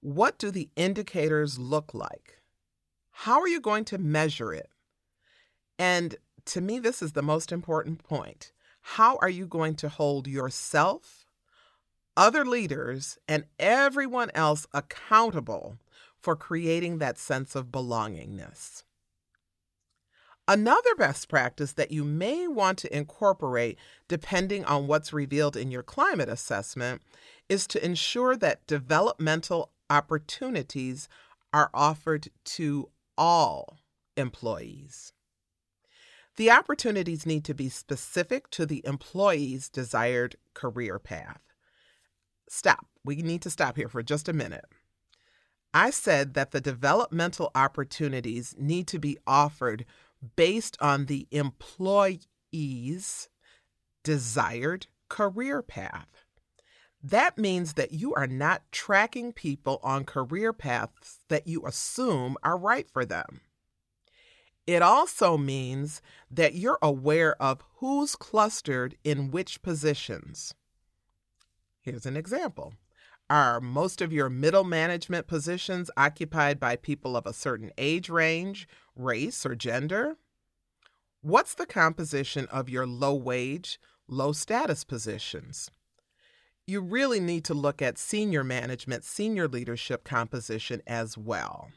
What 0.00 0.38
do 0.38 0.50
the 0.50 0.68
indicators 0.76 1.58
look 1.58 1.94
like? 1.94 2.40
How 3.10 3.40
are 3.40 3.48
you 3.48 3.60
going 3.60 3.84
to 3.86 3.98
measure 3.98 4.52
it? 4.52 4.70
And 5.80 6.16
to 6.44 6.60
me, 6.60 6.78
this 6.78 7.00
is 7.00 7.12
the 7.12 7.22
most 7.22 7.50
important 7.50 8.04
point. 8.04 8.52
How 8.82 9.16
are 9.22 9.30
you 9.30 9.46
going 9.46 9.76
to 9.76 9.88
hold 9.88 10.26
yourself, 10.26 11.24
other 12.18 12.44
leaders, 12.44 13.16
and 13.26 13.44
everyone 13.58 14.30
else 14.34 14.66
accountable 14.74 15.78
for 16.20 16.36
creating 16.36 16.98
that 16.98 17.16
sense 17.16 17.56
of 17.56 17.72
belongingness? 17.72 18.82
Another 20.46 20.94
best 20.96 21.30
practice 21.30 21.72
that 21.72 21.90
you 21.90 22.04
may 22.04 22.46
want 22.46 22.76
to 22.80 22.94
incorporate, 22.94 23.78
depending 24.06 24.66
on 24.66 24.86
what's 24.86 25.14
revealed 25.14 25.56
in 25.56 25.70
your 25.70 25.82
climate 25.82 26.28
assessment, 26.28 27.00
is 27.48 27.66
to 27.68 27.82
ensure 27.82 28.36
that 28.36 28.66
developmental 28.66 29.70
opportunities 29.88 31.08
are 31.54 31.70
offered 31.72 32.28
to 32.44 32.90
all 33.16 33.78
employees. 34.18 35.14
The 36.40 36.50
opportunities 36.50 37.26
need 37.26 37.44
to 37.44 37.52
be 37.52 37.68
specific 37.68 38.48
to 38.52 38.64
the 38.64 38.80
employee's 38.86 39.68
desired 39.68 40.36
career 40.54 40.98
path. 40.98 41.42
Stop. 42.48 42.86
We 43.04 43.16
need 43.16 43.42
to 43.42 43.50
stop 43.50 43.76
here 43.76 43.90
for 43.90 44.02
just 44.02 44.26
a 44.26 44.32
minute. 44.32 44.64
I 45.74 45.90
said 45.90 46.32
that 46.32 46.52
the 46.52 46.62
developmental 46.62 47.50
opportunities 47.54 48.54
need 48.58 48.86
to 48.86 48.98
be 48.98 49.18
offered 49.26 49.84
based 50.34 50.78
on 50.80 51.04
the 51.04 51.28
employee's 51.30 53.28
desired 54.02 54.86
career 55.10 55.60
path. 55.60 56.24
That 57.02 57.36
means 57.36 57.74
that 57.74 57.92
you 57.92 58.14
are 58.14 58.26
not 58.26 58.62
tracking 58.72 59.34
people 59.34 59.78
on 59.82 60.04
career 60.04 60.54
paths 60.54 61.18
that 61.28 61.46
you 61.46 61.66
assume 61.66 62.38
are 62.42 62.56
right 62.56 62.88
for 62.90 63.04
them. 63.04 63.42
It 64.66 64.82
also 64.82 65.36
means 65.36 66.00
that 66.30 66.54
you're 66.54 66.78
aware 66.82 67.40
of 67.42 67.64
who's 67.76 68.14
clustered 68.14 68.96
in 69.02 69.30
which 69.30 69.62
positions. 69.62 70.54
Here's 71.80 72.06
an 72.06 72.16
example 72.16 72.74
Are 73.28 73.60
most 73.60 74.00
of 74.00 74.12
your 74.12 74.28
middle 74.28 74.64
management 74.64 75.26
positions 75.26 75.90
occupied 75.96 76.60
by 76.60 76.76
people 76.76 77.16
of 77.16 77.26
a 77.26 77.32
certain 77.32 77.72
age 77.78 78.08
range, 78.08 78.68
race, 78.94 79.44
or 79.46 79.54
gender? 79.54 80.16
What's 81.22 81.54
the 81.54 81.66
composition 81.66 82.46
of 82.46 82.68
your 82.68 82.86
low 82.86 83.14
wage, 83.14 83.80
low 84.08 84.32
status 84.32 84.84
positions? 84.84 85.70
You 86.66 86.80
really 86.80 87.20
need 87.20 87.44
to 87.46 87.54
look 87.54 87.82
at 87.82 87.98
senior 87.98 88.44
management, 88.44 89.04
senior 89.04 89.48
leadership 89.48 90.04
composition 90.04 90.82
as 90.86 91.18
well. 91.18 91.70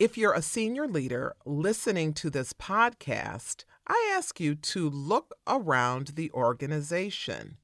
If 0.00 0.16
you're 0.16 0.32
a 0.32 0.40
senior 0.40 0.88
leader 0.88 1.36
listening 1.44 2.14
to 2.14 2.30
this 2.30 2.54
podcast, 2.54 3.64
I 3.86 4.14
ask 4.16 4.40
you 4.40 4.54
to 4.54 4.88
look 4.88 5.34
around 5.46 6.12
the 6.14 6.30
organization. 6.32 7.58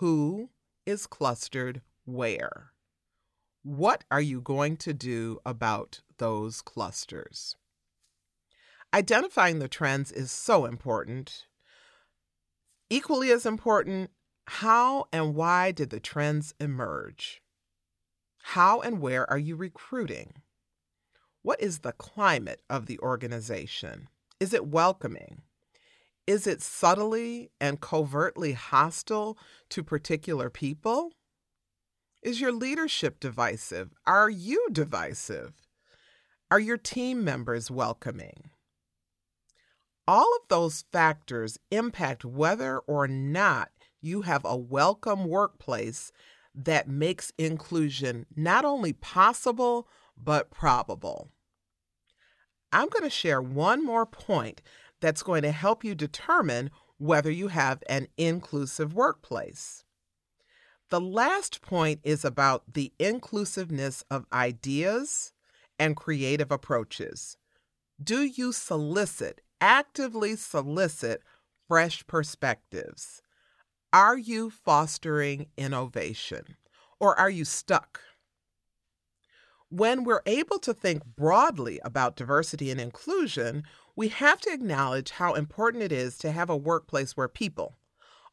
Who 0.00 0.50
is 0.84 1.06
clustered 1.06 1.82
where? 2.04 2.72
What 3.62 4.02
are 4.10 4.20
you 4.20 4.40
going 4.40 4.76
to 4.78 4.92
do 4.92 5.38
about 5.46 6.00
those 6.16 6.62
clusters? 6.62 7.54
Identifying 8.92 9.60
the 9.60 9.68
trends 9.68 10.10
is 10.10 10.32
so 10.32 10.64
important. 10.64 11.46
Equally 12.90 13.30
as 13.30 13.46
important, 13.46 14.10
how 14.48 15.06
and 15.12 15.36
why 15.36 15.70
did 15.70 15.90
the 15.90 16.00
trends 16.00 16.56
emerge? 16.58 17.40
How 18.42 18.80
and 18.80 19.00
where 19.00 19.30
are 19.30 19.38
you 19.38 19.54
recruiting? 19.54 20.42
What 21.48 21.62
is 21.62 21.78
the 21.78 21.92
climate 21.92 22.60
of 22.68 22.84
the 22.84 22.98
organization? 22.98 24.10
Is 24.38 24.52
it 24.52 24.66
welcoming? 24.66 25.40
Is 26.26 26.46
it 26.46 26.60
subtly 26.60 27.50
and 27.58 27.80
covertly 27.80 28.52
hostile 28.52 29.38
to 29.70 29.82
particular 29.82 30.50
people? 30.50 31.10
Is 32.22 32.38
your 32.38 32.52
leadership 32.52 33.18
divisive? 33.18 33.94
Are 34.06 34.28
you 34.28 34.68
divisive? 34.70 35.54
Are 36.50 36.60
your 36.60 36.76
team 36.76 37.24
members 37.24 37.70
welcoming? 37.70 38.50
All 40.06 40.30
of 40.36 40.48
those 40.48 40.84
factors 40.92 41.58
impact 41.70 42.26
whether 42.26 42.80
or 42.80 43.08
not 43.08 43.70
you 44.02 44.20
have 44.20 44.44
a 44.44 44.54
welcome 44.54 45.24
workplace 45.24 46.12
that 46.54 46.90
makes 46.90 47.32
inclusion 47.38 48.26
not 48.36 48.66
only 48.66 48.92
possible, 48.92 49.88
but 50.14 50.50
probable. 50.50 51.30
I'm 52.72 52.88
going 52.88 53.04
to 53.04 53.10
share 53.10 53.40
one 53.40 53.84
more 53.84 54.06
point 54.06 54.62
that's 55.00 55.22
going 55.22 55.42
to 55.42 55.52
help 55.52 55.84
you 55.84 55.94
determine 55.94 56.70
whether 56.98 57.30
you 57.30 57.48
have 57.48 57.82
an 57.88 58.08
inclusive 58.16 58.92
workplace. 58.94 59.84
The 60.90 61.00
last 61.00 61.62
point 61.62 62.00
is 62.02 62.24
about 62.24 62.72
the 62.72 62.92
inclusiveness 62.98 64.04
of 64.10 64.26
ideas 64.32 65.32
and 65.78 65.96
creative 65.96 66.50
approaches. 66.50 67.36
Do 68.02 68.22
you 68.22 68.52
solicit, 68.52 69.40
actively 69.60 70.34
solicit 70.36 71.22
fresh 71.68 72.06
perspectives? 72.06 73.22
Are 73.92 74.18
you 74.18 74.50
fostering 74.50 75.46
innovation 75.56 76.56
or 77.00 77.18
are 77.18 77.30
you 77.30 77.44
stuck? 77.44 78.00
When 79.70 80.04
we're 80.04 80.22
able 80.24 80.58
to 80.60 80.72
think 80.72 81.04
broadly 81.04 81.78
about 81.84 82.16
diversity 82.16 82.70
and 82.70 82.80
inclusion, 82.80 83.64
we 83.94 84.08
have 84.08 84.40
to 84.42 84.52
acknowledge 84.52 85.10
how 85.10 85.34
important 85.34 85.82
it 85.82 85.92
is 85.92 86.16
to 86.18 86.32
have 86.32 86.48
a 86.48 86.56
workplace 86.56 87.16
where 87.16 87.28
people, 87.28 87.76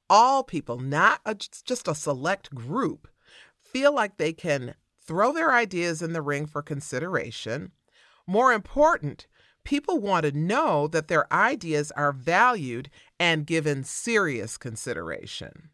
all 0.09 0.43
people, 0.43 0.79
not 0.79 1.19
a, 1.25 1.35
just 1.35 1.89
a 1.89 1.95
select 1.95 2.55
group, 2.55 3.09
feel 3.59 3.93
like 3.93 4.15
they 4.15 4.31
can 4.31 4.75
throw 5.05 5.33
their 5.33 5.51
ideas 5.51 6.01
in 6.01 6.13
the 6.13 6.21
ring 6.21 6.45
for 6.45 6.61
consideration. 6.61 7.71
More 8.25 8.53
important, 8.53 9.27
people 9.65 9.99
want 9.99 10.25
to 10.25 10.31
know 10.31 10.87
that 10.87 11.09
their 11.09 11.31
ideas 11.33 11.91
are 11.91 12.13
valued 12.13 12.89
and 13.19 13.45
given 13.45 13.83
serious 13.83 14.57
consideration. 14.57 15.69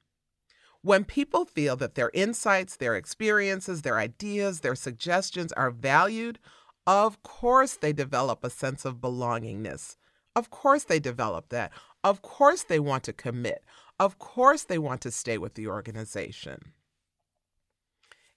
When 0.84 1.06
people 1.06 1.46
feel 1.46 1.76
that 1.78 1.96
their 1.96 2.10
insights, 2.14 2.76
their 2.76 2.96
experiences, 2.96 3.84
their 3.84 4.00
ideas, 4.00 4.62
their 4.62 4.76
suggestions 4.76 5.52
are 5.54 5.70
valued, 5.70 6.40
of 6.88 7.22
course 7.22 7.76
they 7.76 7.94
develop 7.94 8.44
a 8.44 8.50
sense 8.50 8.84
of 8.84 8.96
belongingness. 8.96 9.98
Of 10.36 10.50
course 10.50 10.84
they 10.84 11.00
develop 11.00 11.50
that. 11.50 11.72
Of 12.04 12.22
course 12.24 12.64
they 12.64 12.80
want 12.80 13.04
to 13.04 13.14
commit. 13.14 13.64
Of 14.00 14.18
course 14.18 14.64
they 14.64 14.80
want 14.80 15.02
to 15.02 15.12
stay 15.12 15.38
with 15.38 15.54
the 15.54 15.68
organization. 15.68 16.74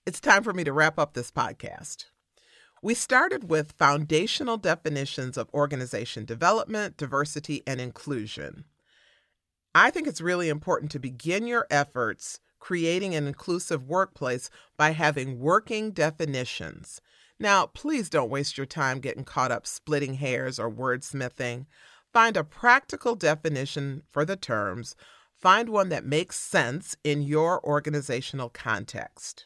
It's 0.05 0.21
time 0.21 0.43
for 0.43 0.53
me 0.53 0.65
to 0.65 0.73
wrap 0.73 0.99
up 0.99 1.15
this 1.15 1.31
podcast. 1.31 2.07
We 2.83 2.93
started 2.93 3.49
with 3.49 3.73
foundational 3.73 4.59
definitions 4.59 5.39
of 5.39 5.49
organization 5.55 6.27
development, 6.27 6.99
diversity, 6.99 7.63
and 7.67 7.81
inclusion. 7.81 8.65
I 9.75 9.91
think 9.91 10.07
it's 10.07 10.21
really 10.21 10.49
important 10.49 10.93
to 10.93 10.99
begin 10.99 11.47
your 11.47 11.67
efforts 11.71 12.41
creating 12.65 13.15
an 13.15 13.27
inclusive 13.27 13.87
workplace 13.87 14.49
by 14.79 14.91
having 14.93 15.39
working 15.39 15.91
definitions. 15.91 17.03
Now, 17.39 17.67
please 17.67 18.09
don't 18.09 18.31
waste 18.31 18.57
your 18.57 18.65
time 18.65 19.01
getting 19.01 19.25
caught 19.25 19.53
up 19.53 19.67
splitting 19.67 20.15
hairs 20.15 20.59
or 20.59 20.71
wordsmithing. 20.71 21.67
Find 22.11 22.39
a 22.39 22.43
practical 22.43 23.17
definition 23.17 24.03
for 24.11 24.25
the 24.25 24.37
terms. 24.37 24.97
Find 25.39 25.69
one 25.69 25.91
that 25.91 26.07
makes 26.07 26.39
sense 26.39 26.97
in 27.05 27.21
your 27.21 27.63
organizational 27.63 28.49
context. 28.49 29.45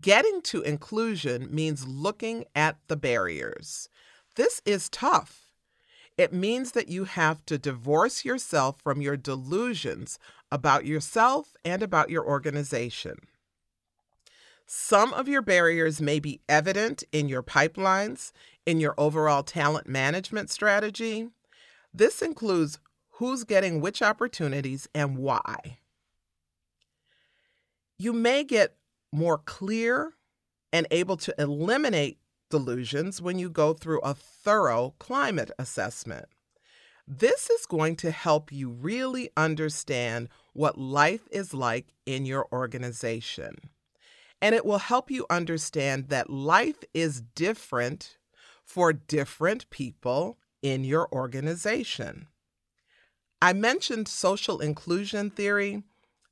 Getting 0.00 0.42
to 0.42 0.62
inclusion 0.62 1.52
means 1.52 1.88
looking 1.88 2.44
at 2.54 2.76
the 2.86 2.96
barriers. 2.96 3.88
This 4.36 4.62
is 4.64 4.88
tough. 4.88 5.43
It 6.16 6.32
means 6.32 6.72
that 6.72 6.88
you 6.88 7.04
have 7.04 7.44
to 7.46 7.58
divorce 7.58 8.24
yourself 8.24 8.80
from 8.80 9.00
your 9.00 9.16
delusions 9.16 10.18
about 10.50 10.86
yourself 10.86 11.54
and 11.64 11.82
about 11.82 12.10
your 12.10 12.24
organization. 12.24 13.16
Some 14.66 15.12
of 15.12 15.28
your 15.28 15.42
barriers 15.42 16.00
may 16.00 16.20
be 16.20 16.40
evident 16.48 17.04
in 17.12 17.28
your 17.28 17.42
pipelines, 17.42 18.32
in 18.64 18.80
your 18.80 18.94
overall 18.96 19.42
talent 19.42 19.88
management 19.88 20.50
strategy. 20.50 21.28
This 21.92 22.22
includes 22.22 22.78
who's 23.10 23.44
getting 23.44 23.80
which 23.80 24.00
opportunities 24.00 24.88
and 24.94 25.18
why. 25.18 25.78
You 27.98 28.12
may 28.12 28.44
get 28.44 28.76
more 29.12 29.38
clear 29.38 30.14
and 30.72 30.86
able 30.90 31.16
to 31.18 31.34
eliminate 31.38 32.18
delusions 32.50 33.20
when 33.20 33.38
you 33.38 33.50
go 33.50 33.72
through 33.72 34.00
a 34.00 34.14
thorough 34.14 34.94
climate 34.98 35.50
assessment. 35.58 36.26
This 37.06 37.50
is 37.50 37.66
going 37.66 37.96
to 37.96 38.10
help 38.10 38.50
you 38.50 38.70
really 38.70 39.30
understand 39.36 40.28
what 40.54 40.78
life 40.78 41.28
is 41.30 41.52
like 41.52 41.92
in 42.06 42.24
your 42.24 42.46
organization. 42.52 43.56
And 44.40 44.54
it 44.54 44.64
will 44.64 44.78
help 44.78 45.10
you 45.10 45.26
understand 45.28 46.08
that 46.08 46.30
life 46.30 46.82
is 46.94 47.22
different 47.34 48.16
for 48.64 48.92
different 48.92 49.68
people 49.70 50.38
in 50.62 50.84
your 50.84 51.08
organization. 51.12 52.28
I 53.42 53.52
mentioned 53.52 54.08
social 54.08 54.60
inclusion 54.60 55.28
theory. 55.28 55.82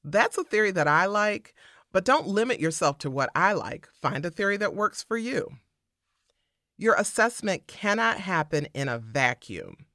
That's 0.03 0.38
a 0.38 0.44
theory 0.44 0.70
that 0.70 0.88
I 0.88 1.05
like, 1.05 1.55
but 1.92 2.07
don't 2.07 2.27
limit 2.27 2.59
yourself 2.59 2.96
to 2.98 3.11
what 3.11 3.31
I 3.35 3.53
like. 3.53 3.88
Find 4.01 4.25
a 4.25 4.31
theory 4.31 4.57
that 4.57 4.75
works 4.75 5.03
for 5.03 5.18
you. 5.18 5.59
Your 6.83 6.97
assessment 6.97 7.68
cannot 7.68 8.18
happen 8.18 8.66
in 8.75 8.88
a 8.88 8.99
vacuum. 8.99 9.87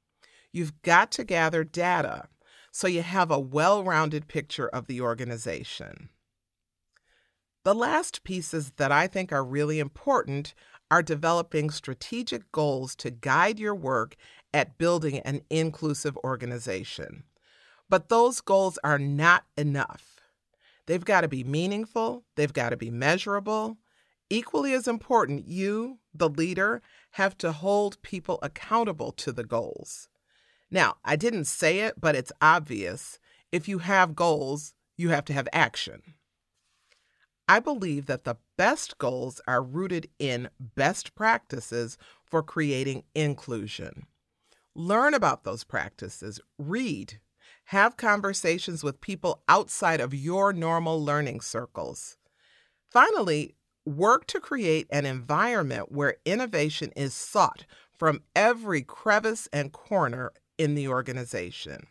You've 0.52 0.80
got 0.80 1.10
to 1.12 1.22
gather 1.22 1.62
data 1.62 2.28
so 2.72 2.86
you 2.86 3.02
have 3.02 3.30
a 3.30 3.38
well 3.38 3.84
rounded 3.84 4.26
picture 4.26 4.68
of 4.68 4.86
the 4.86 5.02
organization. 5.02 6.08
The 7.62 7.74
last 7.74 8.24
pieces 8.24 8.72
that 8.78 8.90
I 8.90 9.06
think 9.06 9.34
are 9.34 9.44
really 9.44 9.80
important 9.80 10.54
are 10.90 11.02
developing 11.02 11.68
strategic 11.68 12.50
goals 12.52 12.96
to 12.96 13.10
guide 13.10 13.58
your 13.58 13.74
work 13.74 14.16
at 14.54 14.78
building 14.78 15.18
an 15.18 15.42
inclusive 15.50 16.16
organization. 16.24 17.24
But 17.90 18.08
those 18.08 18.40
goals 18.40 18.78
are 18.82 18.98
not 18.98 19.44
enough. 19.58 20.22
They've 20.86 21.04
got 21.04 21.20
to 21.20 21.28
be 21.28 21.44
meaningful, 21.44 22.24
they've 22.34 22.50
got 22.50 22.70
to 22.70 22.78
be 22.78 22.90
measurable. 22.90 23.76
Equally 24.30 24.74
as 24.74 24.86
important, 24.86 25.48
you, 25.48 25.98
the 26.12 26.28
leader, 26.28 26.82
have 27.12 27.38
to 27.38 27.52
hold 27.52 28.00
people 28.02 28.38
accountable 28.42 29.12
to 29.12 29.32
the 29.32 29.44
goals. 29.44 30.08
Now, 30.70 30.96
I 31.04 31.16
didn't 31.16 31.46
say 31.46 31.80
it, 31.80 32.00
but 32.00 32.14
it's 32.14 32.32
obvious. 32.42 33.18
If 33.50 33.68
you 33.68 33.78
have 33.78 34.14
goals, 34.14 34.74
you 34.96 35.08
have 35.08 35.24
to 35.26 35.32
have 35.32 35.48
action. 35.52 36.02
I 37.48 37.60
believe 37.60 38.04
that 38.06 38.24
the 38.24 38.36
best 38.58 38.98
goals 38.98 39.40
are 39.46 39.62
rooted 39.62 40.10
in 40.18 40.50
best 40.60 41.14
practices 41.14 41.96
for 42.26 42.42
creating 42.42 43.04
inclusion. 43.14 44.06
Learn 44.74 45.14
about 45.14 45.44
those 45.44 45.64
practices, 45.64 46.40
read, 46.58 47.20
have 47.64 47.96
conversations 47.96 48.84
with 48.84 49.00
people 49.00 49.42
outside 49.48 50.00
of 50.00 50.14
your 50.14 50.52
normal 50.52 51.02
learning 51.02 51.40
circles. 51.40 52.18
Finally, 52.90 53.54
work 53.88 54.26
to 54.26 54.40
create 54.40 54.86
an 54.90 55.06
environment 55.06 55.90
where 55.90 56.16
innovation 56.24 56.92
is 56.94 57.14
sought 57.14 57.64
from 57.96 58.22
every 58.36 58.82
crevice 58.82 59.48
and 59.52 59.72
corner 59.72 60.32
in 60.56 60.74
the 60.74 60.88
organization. 60.88 61.86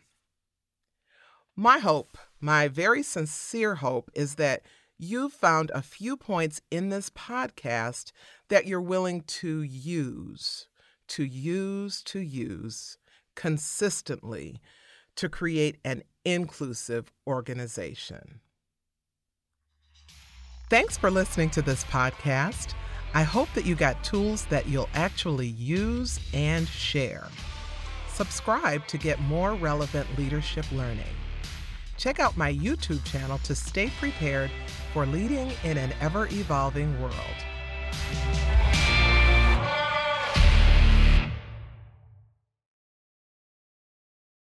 My 1.56 1.78
hope, 1.78 2.16
my 2.40 2.68
very 2.68 3.02
sincere 3.02 3.76
hope, 3.76 4.10
is 4.14 4.36
that 4.36 4.62
you've 4.96 5.32
found 5.32 5.70
a 5.74 5.82
few 5.82 6.16
points 6.16 6.60
in 6.70 6.88
this 6.88 7.10
podcast 7.10 8.12
that 8.48 8.66
you're 8.66 8.80
willing 8.80 9.22
to 9.22 9.62
use, 9.62 10.68
to 11.08 11.24
use, 11.24 12.02
to 12.04 12.20
use 12.20 12.96
consistently 13.34 14.60
to 15.16 15.28
create 15.28 15.78
an 15.84 16.02
inclusive 16.24 17.12
organization. 17.26 18.40
Thanks 20.70 20.98
for 20.98 21.10
listening 21.10 21.48
to 21.50 21.62
this 21.62 21.82
podcast. 21.84 22.74
I 23.14 23.22
hope 23.22 23.48
that 23.54 23.64
you 23.64 23.74
got 23.74 24.04
tools 24.04 24.44
that 24.46 24.66
you'll 24.68 24.90
actually 24.92 25.46
use 25.46 26.20
and 26.34 26.68
share. 26.68 27.26
Subscribe 28.08 28.86
to 28.88 28.98
get 28.98 29.18
more 29.22 29.54
relevant 29.54 30.06
leadership 30.18 30.66
learning. 30.70 31.06
Check 31.96 32.20
out 32.20 32.36
my 32.36 32.52
YouTube 32.52 33.02
channel 33.06 33.38
to 33.44 33.54
stay 33.54 33.88
prepared 33.98 34.50
for 34.92 35.06
leading 35.06 35.52
in 35.64 35.78
an 35.78 35.94
ever 36.02 36.26
evolving 36.26 37.00
world. 37.00 37.14